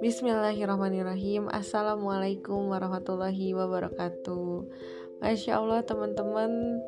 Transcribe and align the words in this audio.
Bismillahirrahmanirrahim. 0.00 1.52
Assalamualaikum 1.52 2.72
warahmatullahi 2.72 3.52
wabarakatuh. 3.52 4.64
Masya 5.20 5.60
Allah 5.60 5.84
teman-teman. 5.84 6.80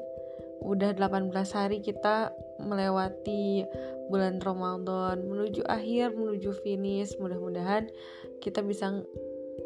Udah 0.65 0.97
18 0.97 1.37
hari 1.53 1.85
kita 1.85 2.33
melewati 2.65 3.69
bulan 4.09 4.41
Ramadan. 4.41 5.29
Menuju 5.29 5.69
akhir, 5.69 6.17
menuju 6.17 6.57
finish. 6.65 7.13
Mudah-mudahan 7.21 7.93
kita 8.41 8.65
bisa 8.65 9.05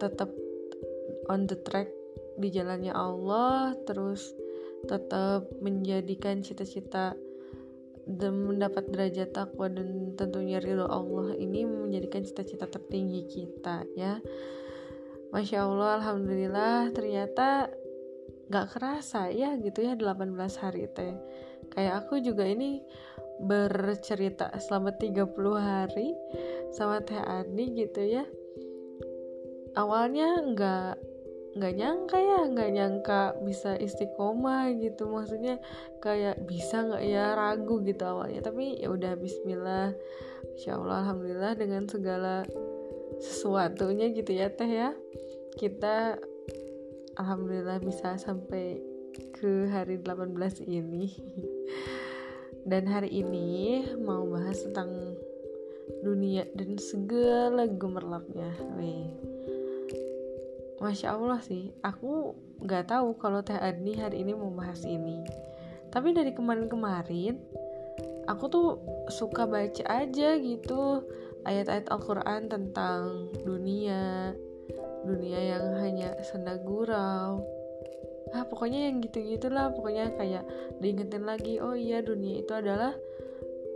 tetap 0.02 0.34
on 1.30 1.46
the 1.46 1.54
track 1.62 1.86
di 2.34 2.50
jalannya 2.50 2.90
Allah. 2.90 3.78
Terus 3.86 4.34
tetap 4.90 5.46
menjadikan 5.62 6.42
cita-cita 6.42 7.14
dan 8.08 8.48
mendapat 8.48 8.88
derajat 8.88 9.36
takwa 9.36 9.68
dan 9.68 10.16
tentunya 10.16 10.56
ridho 10.56 10.88
Allah 10.88 11.36
ini 11.36 11.68
menjadikan 11.68 12.24
cita-cita 12.24 12.64
tertinggi 12.64 13.28
kita 13.28 13.84
ya. 13.92 14.16
Masya 15.28 15.68
Allah 15.68 16.00
Alhamdulillah 16.00 16.88
ternyata 16.96 17.68
gak 18.48 18.72
kerasa 18.72 19.28
ya 19.28 19.60
gitu 19.60 19.84
ya 19.84 19.92
18 19.92 20.32
hari 20.56 20.88
teh. 20.88 21.12
Kayak 21.68 22.08
aku 22.08 22.24
juga 22.24 22.48
ini 22.48 22.80
bercerita 23.38 24.50
selama 24.58 24.96
30 24.96 25.28
hari 25.60 26.16
sama 26.74 26.98
Teh 27.04 27.20
Adi 27.20 27.66
gitu 27.76 28.02
ya. 28.02 28.24
Awalnya 29.78 30.42
nggak 30.42 30.92
nggak 31.58 31.74
nyangka 31.74 32.16
ya 32.16 32.40
nggak 32.46 32.70
nyangka 32.70 33.20
bisa 33.42 33.74
istiqomah 33.74 34.70
gitu. 34.78 35.10
Maksudnya 35.10 35.58
kayak 35.98 36.46
bisa 36.46 36.86
nggak 36.86 37.04
ya 37.04 37.34
ragu 37.34 37.82
gitu 37.82 38.02
awalnya. 38.06 38.40
Tapi 38.46 38.78
ya 38.78 38.88
udah 38.94 39.18
Bismillah. 39.18 39.92
Insya 40.54 40.78
Allah 40.78 41.02
Alhamdulillah 41.02 41.52
dengan 41.58 41.90
segala 41.90 42.46
sesuatunya 43.18 44.14
gitu 44.14 44.30
ya 44.30 44.48
teh 44.54 44.70
ya. 44.70 44.94
Kita 45.58 46.14
Alhamdulillah 47.18 47.82
bisa 47.82 48.14
sampai 48.14 48.78
ke 49.34 49.66
hari 49.66 49.98
18 49.98 50.62
ini. 50.70 51.10
Dan 52.70 52.86
hari 52.86 53.10
ini 53.10 53.82
mau 53.98 54.22
bahas 54.28 54.60
tentang 54.60 55.16
dunia 56.04 56.44
dan 56.52 56.76
segala 56.76 57.64
gemerlapnya. 57.64 58.52
Weh 58.76 59.37
Masya 60.78 61.18
Allah 61.18 61.42
sih, 61.42 61.74
aku 61.82 62.38
nggak 62.62 62.94
tahu 62.94 63.18
kalau 63.18 63.42
Teh 63.42 63.58
Adni 63.58 63.98
hari 63.98 64.22
ini 64.22 64.30
mau 64.30 64.54
bahas 64.54 64.86
ini. 64.86 65.26
Tapi 65.90 66.14
dari 66.14 66.30
kemarin-kemarin, 66.30 67.34
aku 68.30 68.44
tuh 68.46 68.68
suka 69.10 69.50
baca 69.50 69.82
aja 69.90 70.38
gitu 70.38 71.02
ayat-ayat 71.42 71.90
Al-Quran 71.90 72.46
tentang 72.46 73.26
dunia, 73.42 74.30
dunia 75.02 75.40
yang 75.58 75.64
hanya 75.82 76.14
senda 76.22 76.54
gurau. 76.62 77.42
Ah, 78.30 78.46
pokoknya 78.46 78.86
yang 78.86 79.02
gitu-gitulah, 79.02 79.74
pokoknya 79.74 80.14
kayak 80.14 80.46
diingetin 80.78 81.26
lagi, 81.26 81.58
oh 81.58 81.74
iya 81.74 82.04
dunia 82.06 82.44
itu 82.44 82.54
adalah 82.54 82.94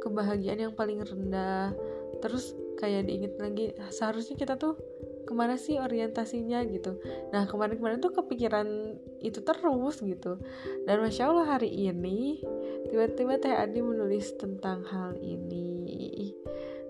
kebahagiaan 0.06 0.70
yang 0.70 0.74
paling 0.78 1.02
rendah. 1.02 1.74
Terus 2.22 2.54
kayak 2.78 3.10
diinget 3.10 3.34
lagi, 3.42 3.74
seharusnya 3.90 4.38
kita 4.38 4.54
tuh 4.54 4.76
ke 5.22 5.32
mana 5.32 5.54
sih 5.56 5.78
orientasinya 5.78 6.62
gitu. 6.66 6.98
Nah 7.30 7.46
kemarin-kemarin 7.46 8.02
tuh 8.02 8.12
kepikiran 8.12 8.98
itu 9.22 9.40
terus 9.42 10.02
gitu. 10.02 10.38
Dan 10.84 10.96
masya 11.02 11.30
allah 11.30 11.46
hari 11.58 11.70
ini 11.70 12.42
tiba-tiba 12.90 13.38
teh 13.38 13.54
Adi 13.54 13.80
menulis 13.80 14.34
tentang 14.36 14.82
hal 14.86 15.16
ini. 15.18 16.34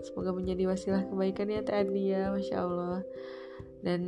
Semoga 0.02 0.34
menjadi 0.34 0.66
wasilah 0.66 1.06
kebaikan 1.06 1.52
ya 1.52 1.60
teh 1.62 1.76
Adi 1.76 2.02
ya 2.10 2.32
masya 2.32 2.56
allah. 2.64 3.00
Dan 3.82 4.02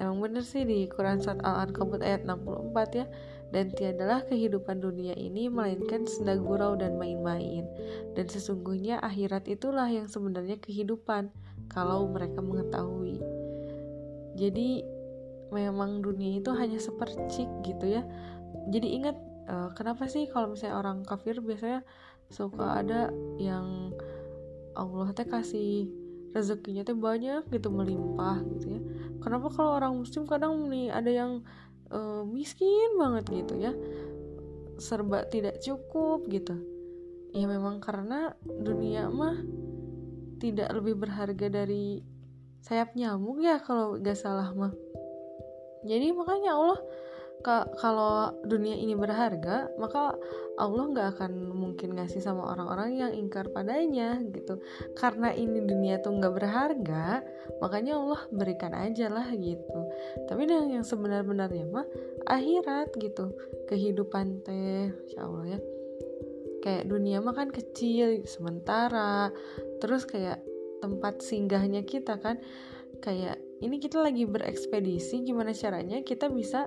emang 0.00 0.18
bener 0.24 0.44
sih 0.44 0.64
di 0.64 0.88
Quran 0.88 1.20
surat 1.20 1.40
Al-Ankabut 1.44 2.00
ayat 2.00 2.24
64 2.24 2.98
ya 2.98 3.06
dan 3.52 3.68
tiadalah 3.76 4.24
kehidupan 4.24 4.80
dunia 4.80 5.12
ini 5.12 5.52
melainkan 5.52 6.08
senda 6.08 6.40
gurau 6.40 6.72
dan 6.72 6.96
main-main 6.96 7.68
dan 8.16 8.24
sesungguhnya 8.24 8.96
akhirat 9.04 9.44
itulah 9.44 9.86
yang 9.92 10.08
sebenarnya 10.08 10.56
kehidupan 10.56 11.28
kalau 11.68 12.08
mereka 12.08 12.40
mengetahui. 12.40 13.20
Jadi 14.36 14.84
memang 15.52 16.00
dunia 16.00 16.40
itu 16.40 16.48
hanya 16.56 16.80
sepercik 16.80 17.48
gitu 17.64 18.00
ya. 18.00 18.02
Jadi 18.72 18.88
ingat 18.96 19.16
uh, 19.48 19.68
kenapa 19.76 20.08
sih 20.08 20.24
kalau 20.28 20.56
misalnya 20.56 20.80
orang 20.80 21.04
kafir 21.04 21.40
biasanya 21.44 21.84
suka 22.32 22.80
ada 22.80 23.12
yang 23.36 23.92
Allah 24.72 25.12
teh 25.12 25.28
kasih 25.28 25.92
rezekinya 26.32 26.80
teh 26.80 26.96
banyak 26.96 27.44
gitu 27.52 27.68
melimpah 27.68 28.40
gitu 28.56 28.80
ya. 28.80 28.80
Kenapa 29.22 29.48
kalau 29.54 29.78
orang 29.78 29.94
muslim 29.96 30.26
kadang 30.26 30.66
nih 30.66 30.90
ada 30.90 31.10
yang 31.10 31.46
uh, 31.94 32.26
miskin 32.26 32.98
banget 32.98 33.24
gitu 33.30 33.54
ya. 33.62 33.72
Serba 34.82 35.24
tidak 35.30 35.62
cukup 35.62 36.26
gitu. 36.26 36.58
Ya 37.32 37.46
memang 37.48 37.80
karena 37.80 38.34
dunia 38.44 39.08
mah 39.08 39.38
tidak 40.42 40.74
lebih 40.74 40.98
berharga 40.98 41.46
dari 41.46 42.02
sayap 42.62 42.98
nyamuk 42.98 43.42
ya 43.42 43.58
kalau 43.62 43.98
gak 43.98 44.18
salah 44.18 44.50
mah 44.54 44.74
jadi 45.82 46.14
makanya 46.14 46.54
Allah 46.54 46.78
kalau 47.42 48.38
dunia 48.46 48.78
ini 48.78 48.94
berharga 48.94 49.70
maka 49.76 50.14
Allah 50.56 50.84
nggak 50.94 51.08
akan 51.18 51.32
mungkin 51.50 51.98
ngasih 51.98 52.22
sama 52.22 52.46
orang-orang 52.54 52.98
yang 52.98 53.12
ingkar 53.12 53.50
padanya 53.50 54.22
gitu. 54.30 54.62
Karena 54.94 55.34
ini 55.34 55.62
dunia 55.62 55.98
tuh 55.98 56.14
nggak 56.16 56.34
berharga 56.34 57.20
makanya 57.58 57.98
Allah 57.98 58.20
berikan 58.30 58.72
aja 58.72 59.10
lah 59.10 59.26
gitu. 59.34 59.80
Tapi 60.30 60.46
yang 60.46 60.70
yang 60.80 60.84
sebenar-benarnya 60.86 61.66
mah 61.66 61.86
akhirat 62.30 62.94
gitu. 63.02 63.34
Kehidupan 63.66 64.46
teh 64.46 64.94
insya 65.08 65.26
Allah 65.26 65.58
ya. 65.58 65.60
Kayak 66.62 66.86
dunia 66.86 67.18
mah 67.18 67.34
kan 67.34 67.50
kecil 67.50 68.22
sementara. 68.22 69.34
Terus 69.82 70.06
kayak 70.06 70.38
tempat 70.78 71.22
singgahnya 71.22 71.86
kita 71.86 72.18
kan 72.18 72.42
kayak 73.02 73.38
ini 73.62 73.78
kita 73.78 74.02
lagi 74.02 74.26
berekspedisi 74.26 75.22
gimana 75.22 75.54
caranya 75.54 76.02
kita 76.02 76.26
bisa 76.26 76.66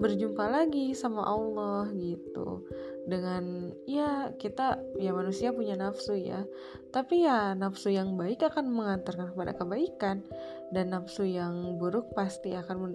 berjumpa 0.00 0.48
lagi 0.48 0.96
sama 0.96 1.28
Allah 1.28 1.92
gitu. 1.92 2.64
Dengan 3.04 3.76
ya 3.84 4.32
kita 4.34 4.80
ya 4.96 5.12
manusia 5.12 5.52
punya 5.52 5.76
nafsu 5.76 6.16
ya. 6.16 6.48
Tapi 6.88 7.28
ya 7.28 7.52
nafsu 7.52 7.92
yang 7.92 8.16
baik 8.16 8.40
akan 8.48 8.72
mengantarkan 8.72 9.36
kepada 9.36 9.52
kebaikan. 9.52 10.24
Dan 10.72 10.96
nafsu 10.96 11.28
yang 11.28 11.76
buruk 11.76 12.16
pasti 12.16 12.56
akan 12.56 12.76
men 12.80 12.94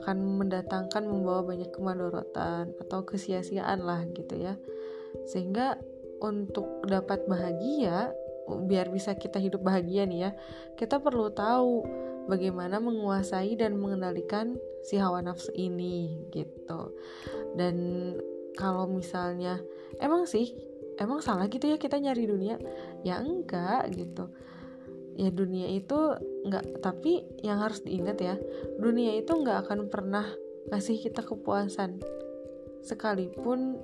akan 0.00 0.16
mendatangkan 0.40 1.04
membawa 1.04 1.44
banyak 1.44 1.68
kemadorotan 1.68 2.72
atau 2.80 3.04
kesia-siaan 3.04 3.84
lah 3.84 4.00
gitu 4.16 4.40
ya. 4.40 4.56
Sehingga 5.28 5.76
untuk 6.24 6.86
dapat 6.88 7.28
bahagia 7.28 8.14
biar 8.46 8.90
bisa 8.90 9.14
kita 9.14 9.38
hidup 9.38 9.62
bahagia 9.62 10.06
nih 10.06 10.28
ya 10.28 10.30
kita 10.74 10.98
perlu 10.98 11.30
tahu 11.30 11.86
bagaimana 12.26 12.78
menguasai 12.78 13.58
dan 13.58 13.78
mengendalikan 13.78 14.58
si 14.82 14.98
hawa 14.98 15.22
nafsu 15.22 15.50
ini 15.54 16.26
gitu. 16.34 16.94
Dan 17.54 17.76
kalau 18.58 18.86
misalnya 18.90 19.62
emang 19.98 20.28
sih 20.28 20.52
emang 21.00 21.24
salah 21.24 21.48
gitu 21.48 21.70
ya 21.70 21.78
kita 21.78 21.98
nyari 21.98 22.28
dunia? 22.28 22.56
Ya 23.06 23.22
enggak 23.22 23.90
gitu. 23.94 24.30
Ya 25.16 25.28
dunia 25.28 25.68
itu 25.68 25.98
enggak 26.48 26.64
tapi 26.80 27.24
yang 27.44 27.60
harus 27.60 27.84
diingat 27.84 28.18
ya 28.20 28.34
dunia 28.80 29.16
itu 29.16 29.32
enggak 29.32 29.68
akan 29.68 29.88
pernah 29.88 30.26
kasih 30.70 30.98
kita 31.00 31.24
kepuasan. 31.24 32.00
Sekalipun 32.82 33.78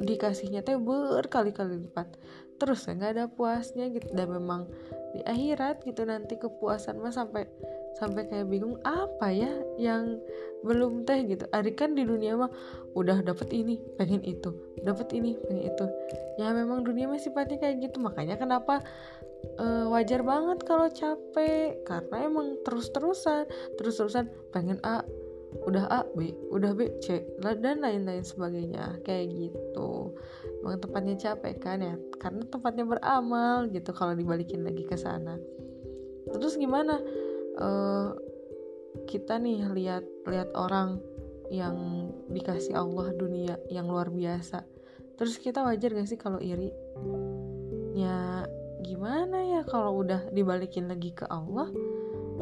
dikasihnya 0.00 0.64
teh 0.64 0.76
berkali-kali 0.80 1.84
lipat 1.84 2.16
terus 2.60 2.84
ya 2.88 2.96
nggak 2.96 3.12
ada 3.16 3.24
puasnya 3.28 3.88
gitu. 3.92 4.08
Dan 4.12 4.32
memang 4.32 4.68
di 5.12 5.20
akhirat 5.24 5.84
gitu 5.84 6.08
nanti 6.08 6.40
kepuasan 6.40 6.98
mah 7.00 7.12
sampai 7.12 7.44
sampai 7.92 8.24
kayak 8.24 8.48
bingung 8.48 8.80
apa 8.88 9.28
ya 9.28 9.52
yang 9.76 10.16
belum 10.64 11.04
teh 11.04 11.28
gitu. 11.28 11.44
Ari 11.52 11.76
kan 11.76 11.92
di 11.92 12.08
dunia 12.08 12.36
mah 12.40 12.50
udah 12.96 13.20
dapet 13.20 13.52
ini 13.52 13.76
pengen 14.00 14.24
itu 14.24 14.52
dapet 14.82 15.12
ini 15.12 15.36
pengen 15.44 15.68
itu. 15.68 15.86
Ya 16.40 16.50
memang 16.56 16.82
dunia 16.82 17.06
masih 17.06 17.30
sifatnya 17.30 17.60
kayak 17.60 17.84
gitu 17.84 18.00
makanya 18.00 18.40
kenapa 18.40 18.80
uh, 19.60 19.92
wajar 19.92 20.24
banget 20.24 20.64
kalau 20.64 20.88
capek. 20.88 21.76
Karena 21.84 22.16
emang 22.24 22.56
terus 22.64 22.88
terusan 22.90 23.44
terus 23.76 24.00
terusan 24.00 24.32
pengen 24.50 24.80
A 24.80 25.04
udah 25.68 25.84
A 25.92 26.00
B 26.16 26.32
udah 26.48 26.72
B 26.72 26.88
C 27.04 27.22
dan 27.40 27.84
lain-lain 27.84 28.24
sebagainya. 28.24 29.00
Kayak 29.04 29.32
gitu. 29.32 30.16
Emang 30.62 30.80
tempatnya 30.80 31.14
capek 31.18 31.54
kan 31.60 31.78
ya? 31.82 31.94
Karena 32.16 32.42
tempatnya 32.48 32.84
beramal 32.88 33.68
gitu 33.68 33.92
kalau 33.92 34.16
dibalikin 34.16 34.64
lagi 34.64 34.84
ke 34.88 34.96
sana. 34.96 35.36
Terus 36.32 36.56
gimana? 36.56 36.98
Uh, 37.60 38.16
kita 39.08 39.40
nih 39.40 39.64
lihat 39.72 40.04
lihat 40.28 40.52
orang 40.56 41.00
yang 41.52 42.08
dikasih 42.32 42.76
Allah 42.76 43.12
dunia 43.12 43.60
yang 43.68 43.88
luar 43.88 44.08
biasa. 44.08 44.64
Terus 45.20 45.36
kita 45.36 45.60
wajar 45.62 45.92
gak 45.92 46.08
sih 46.08 46.16
kalau 46.16 46.40
iri 46.40 46.72
ya 47.92 48.48
gimana 48.82 49.44
ya 49.44 49.60
kalau 49.68 50.00
udah 50.00 50.32
dibalikin 50.32 50.88
lagi 50.88 51.12
ke 51.12 51.28
Allah 51.28 51.68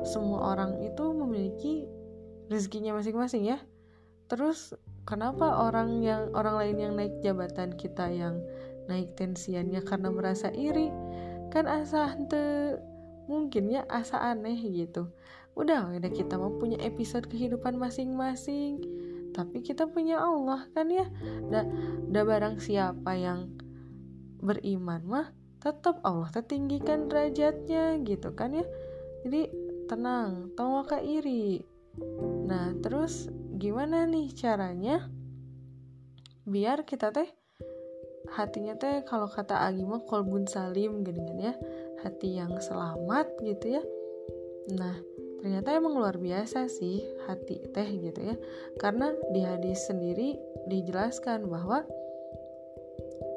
semua 0.07 0.55
orang 0.55 0.79
itu 0.81 1.05
memiliki 1.11 1.85
rezekinya 2.51 2.99
masing-masing 2.99 3.47
ya. 3.47 3.59
Terus 4.27 4.75
kenapa 5.07 5.71
orang 5.71 6.03
yang 6.03 6.35
orang 6.35 6.59
lain 6.59 6.77
yang 6.83 6.93
naik 6.99 7.15
jabatan 7.23 7.79
kita 7.79 8.11
yang 8.11 8.43
naik 8.91 9.15
tensiannya 9.15 9.81
karena 9.87 10.11
merasa 10.11 10.51
iri? 10.51 10.91
Kan 11.55 11.71
asa 11.71 12.11
hante 12.11 12.77
mungkin 13.31 13.71
ya 13.71 13.87
asa 13.87 14.19
aneh 14.19 14.59
gitu. 14.67 15.07
Udah 15.55 15.95
udah 15.95 16.11
kita 16.11 16.35
mau 16.35 16.51
punya 16.59 16.79
episode 16.83 17.31
kehidupan 17.31 17.79
masing-masing. 17.79 18.83
Tapi 19.31 19.63
kita 19.63 19.87
punya 19.87 20.19
Allah 20.19 20.67
kan 20.75 20.91
ya. 20.91 21.07
Da, 21.47 21.63
da 22.11 22.27
barang 22.27 22.59
siapa 22.59 23.15
yang 23.15 23.47
beriman 24.43 25.07
mah 25.07 25.27
tetap 25.63 26.03
Allah 26.03 26.33
tertinggikan 26.35 27.07
derajatnya 27.07 28.03
gitu 28.03 28.35
kan 28.35 28.59
ya. 28.59 28.67
Jadi 29.23 29.51
tenang 29.87 30.55
tawaka 30.55 31.03
iri 31.03 31.70
nah 32.47 32.75
terus 32.83 33.31
gimana 33.57 34.07
nih 34.07 34.31
caranya 34.35 35.09
biar 36.47 36.87
kita 36.87 37.11
teh 37.15 37.29
hatinya 38.31 38.79
teh 38.79 39.03
kalau 39.07 39.27
kata 39.27 39.67
Agima 39.67 39.99
kolbun 40.07 40.47
salim 40.47 41.03
gini 41.03 41.21
kan 41.27 41.39
ya 41.39 41.55
hati 42.07 42.39
yang 42.39 42.55
selamat 42.63 43.27
gitu 43.43 43.81
ya 43.81 43.83
nah 44.77 44.95
ternyata 45.41 45.73
emang 45.75 45.97
luar 45.97 46.21
biasa 46.21 46.69
sih 46.69 47.03
hati 47.27 47.65
teh 47.73 47.89
gitu 47.99 48.21
ya 48.21 48.37
karena 48.79 49.11
di 49.35 49.41
hadis 49.43 49.89
sendiri 49.89 50.37
dijelaskan 50.69 51.49
bahwa 51.49 51.83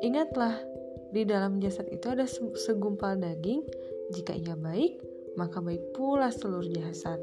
ingatlah 0.04 0.60
di 1.14 1.30
dalam 1.30 1.62
jasad 1.62 1.86
itu 1.94 2.10
ada 2.10 2.26
segumpal 2.58 3.14
daging. 3.22 3.62
Jika 4.18 4.34
ia 4.34 4.58
baik, 4.58 4.98
maka 5.34 5.60
baik 5.62 5.94
pula 5.98 6.30
seluruh 6.30 6.66
jasad. 6.70 7.20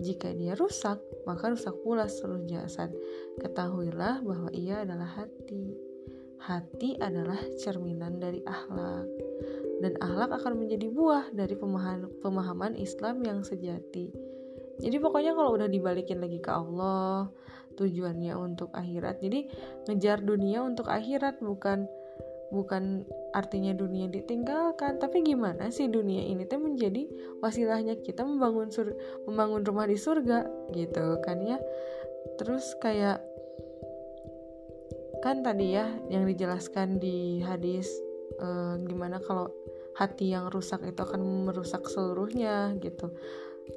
Jika 0.00 0.32
dia 0.36 0.52
rusak, 0.56 1.00
maka 1.24 1.52
rusak 1.52 1.74
pula 1.80 2.08
seluruh 2.08 2.44
jasad. 2.44 2.92
Ketahuilah 3.40 4.20
bahwa 4.20 4.50
ia 4.52 4.84
adalah 4.84 5.08
hati. 5.08 5.72
Hati 6.44 7.00
adalah 7.00 7.40
cerminan 7.56 8.20
dari 8.20 8.44
akhlak. 8.44 9.08
Dan 9.80 9.96
akhlak 10.00 10.30
akan 10.40 10.64
menjadi 10.64 10.92
buah 10.92 11.32
dari 11.32 11.56
pemahaman, 11.56 12.08
pemahaman 12.20 12.72
Islam 12.76 13.24
yang 13.24 13.40
sejati. 13.40 14.12
Jadi 14.74 14.96
pokoknya 14.98 15.32
kalau 15.38 15.54
udah 15.54 15.70
dibalikin 15.70 16.18
lagi 16.18 16.42
ke 16.42 16.50
Allah, 16.50 17.30
tujuannya 17.78 18.34
untuk 18.36 18.70
akhirat. 18.74 19.22
Jadi 19.22 19.46
ngejar 19.88 20.22
dunia 20.22 20.62
untuk 20.62 20.90
akhirat 20.90 21.40
bukan 21.40 21.86
bukan 22.54 23.02
artinya 23.34 23.74
dunia 23.74 24.06
ditinggalkan 24.06 25.02
tapi 25.02 25.26
gimana 25.26 25.74
sih 25.74 25.90
dunia 25.90 26.22
ini 26.22 26.46
tuh 26.46 26.62
menjadi 26.62 27.10
wasilahnya 27.42 27.98
kita 27.98 28.22
membangun 28.22 28.70
sur 28.70 28.94
membangun 29.26 29.66
rumah 29.66 29.90
di 29.90 29.98
surga 29.98 30.46
gitu 30.70 31.18
kan 31.26 31.42
ya? 31.42 31.58
Terus 32.38 32.78
kayak 32.78 33.18
kan 35.26 35.42
tadi 35.42 35.74
ya 35.74 35.90
yang 36.12 36.30
dijelaskan 36.30 37.02
di 37.02 37.42
hadis 37.42 37.90
eh, 38.38 38.74
gimana 38.86 39.18
kalau 39.18 39.50
hati 39.94 40.34
yang 40.34 40.50
rusak 40.50 40.82
itu 40.84 41.00
akan 41.00 41.48
merusak 41.48 41.86
seluruhnya 41.86 42.74
gitu. 42.82 43.10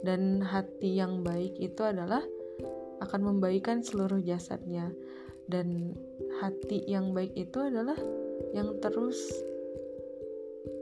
Dan 0.04 0.44
hati 0.44 1.00
yang 1.00 1.24
baik 1.24 1.56
itu 1.58 1.80
adalah 1.86 2.22
akan 3.00 3.22
membaikan 3.34 3.86
seluruh 3.86 4.20
jasadnya. 4.20 4.92
Dan 5.48 5.96
hati 6.44 6.84
yang 6.84 7.16
baik 7.16 7.32
itu 7.40 7.64
adalah 7.64 7.96
yang 8.56 8.80
terus 8.80 9.20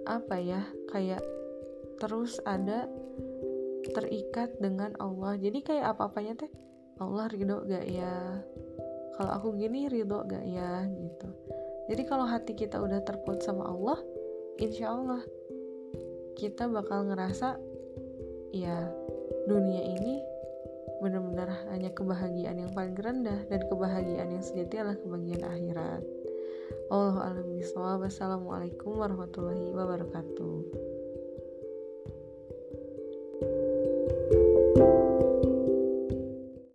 apa 0.05 0.37
ya 0.37 0.61
kayak 0.93 1.21
terus 1.97 2.37
ada 2.45 2.85
terikat 3.93 4.53
dengan 4.57 4.93
Allah. 4.97 5.37
Jadi 5.37 5.61
kayak 5.61 5.95
apa-apanya 5.97 6.45
teh 6.45 6.51
Allah 6.99 7.29
ridho 7.29 7.65
gak 7.65 7.85
ya? 7.85 8.41
Kalau 9.15 9.31
aku 9.31 9.55
gini 9.55 9.87
ridho 9.87 10.25
gak 10.25 10.45
ya? 10.45 10.85
Gitu. 10.89 11.29
Jadi 11.85 12.01
kalau 12.09 12.25
hati 12.25 12.57
kita 12.57 12.81
udah 12.81 13.01
terput 13.05 13.45
sama 13.45 13.69
Allah 13.69 14.01
insya 14.57 14.95
Allah 14.95 15.21
kita 16.35 16.67
bakal 16.67 17.07
ngerasa 17.07 17.59
ya 18.55 18.89
dunia 19.45 19.83
ini 19.83 20.23
benar-benar 21.03 21.51
hanya 21.69 21.91
kebahagiaan 21.91 22.65
yang 22.65 22.71
paling 22.71 22.95
rendah 22.95 23.45
dan 23.51 23.61
kebahagiaan 23.67 24.31
yang 24.31 24.43
sejati 24.43 24.79
adalah 24.79 24.97
kebahagiaan 24.97 25.43
akhirat. 25.43 26.03
Allah 26.93 27.33
alam. 27.33 27.49
Wassalamualaikum 28.05 29.01
warahmatullahi 29.01 29.73
wabarakatuh. 29.73 30.94